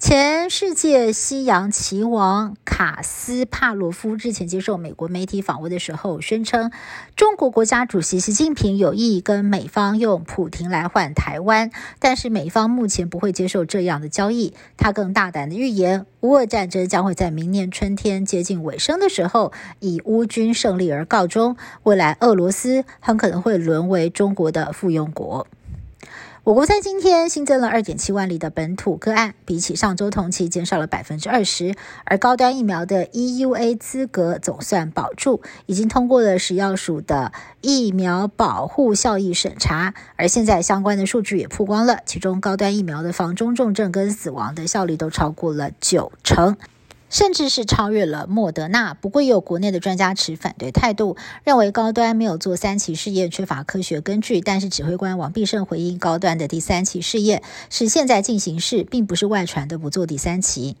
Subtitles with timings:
[0.00, 6.72] 前世界西洋棋王卡斯帕罗夫日前接受美国媒体访问的时候，宣称
[7.16, 14.54] 中国国家主席习近平有意跟美方用普廷来换台湾，但是美方目前不会接受这样的交易。
[14.78, 25.46] 他更大胆的预言，乌俄战争将会在明年春天接近尾声的时候以乌军胜利而告终，未来俄罗斯很可能会沦为中国的附庸国。
[26.42, 31.74] 我国在今天新增了二点七万例的本土个案，比起上周同期减少了百分之二十。
[32.04, 39.92] 而高端疫苗的 EUA 资格总算保住，已经通过了食药署的疫苗保护效益审查。
[40.16, 46.56] 而现在相关的数据也曝光了，其中高端疫苗的防中重症跟死亡的效率都超过了九成。
[47.10, 48.94] 甚至是超越了莫德纳。
[48.94, 54.40] 不过，也有国内的专家持反对态度，认为高端没有做三期试验，缺乏科学根据。
[54.40, 60.76] 但是，指挥官王必胜回应，高端的第三期试验是现在进行式，并不是外传的不做第三期。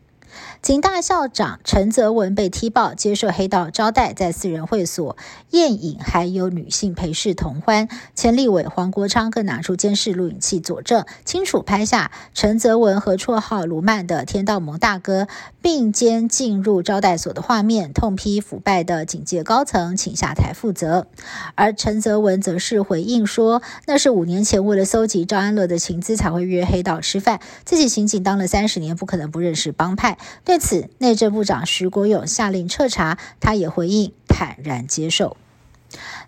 [0.62, 5.16] 警大校长陈泽文被踢爆接受黑道招待，在私人会所
[5.50, 7.88] 宴饮，还有女性陪侍同欢。
[8.14, 15.28] 前立委黄国昌更拿出监视录影器佐证，清楚拍下陈泽文和绰号卢曼的天道盟大哥
[15.62, 21.06] 并肩进入招待所的画面，痛批腐败的警界高层，请下台负责。
[21.54, 30.18] 而陈泽文则是回应说，那是五年前为了搜集赵安乐的情资才会约黑道吃饭，自己刑警当了三十年，不可能不认识帮派。
[30.44, 35.36] 对此，内政部长徐国勇下令彻查，他也回应坦然接受。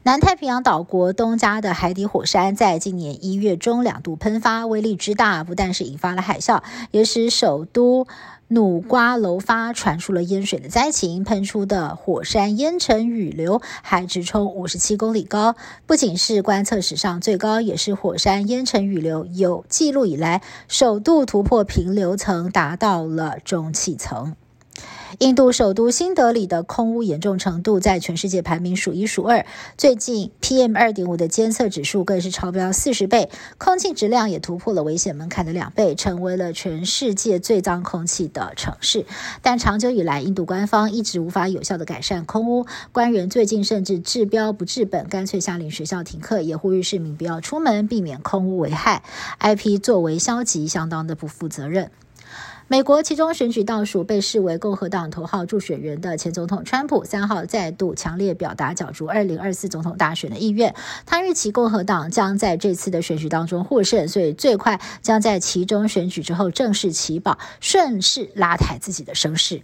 [0.03, 8.09] 南太平洋岛国东加的海底火山在今年一月中两度喷发，威力之大，不但是引发了海啸，也使首都
[8.49, 11.23] 努瓜楼发传出了淹水的灾情。
[11.23, 15.55] 喷出的火山烟尘雨流还直冲五十七公里高，
[15.87, 24.35] 不仅是观测史上最高，也是火山烟尘雨流有记录以来首度突破平流层，达到了中气层。
[25.19, 29.45] 印度首都新德里的空污严重程度在全世界排名数一数二，
[29.77, 33.29] 最近 PM 二点五的监测指数更是超标四十倍，
[33.59, 39.05] 空气质量也突破了危险门槛的两倍，成为了全世界最脏空气的城市。
[39.43, 49.03] 但长久以来，印度官方一直无法有效的改善空污，官员最近甚至治标不治本，干脆下令学校停课，也呼吁市民不要出门，避免空污危害。
[49.41, 51.91] IP 作为消极，相当的不负责任。
[52.73, 60.75] 美国其中选举倒数，被视为共和党头号助选员的前总统川普三号再度强烈表达角逐二零二四总统大选的意愿。
[61.05, 69.61] 他预期共和党将在这次的选举当中获胜，所以最快将在其中选举之后正式起跑，顺势拉抬自己的声势。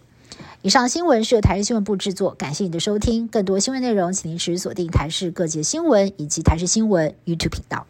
[0.60, 3.26] 以上新闻是由台视新闻部制作，感谢你的收听。
[3.26, 7.86] 更多新闻内容，请您持续锁定台视各界新闻以及台视新闻 YouTube 频道。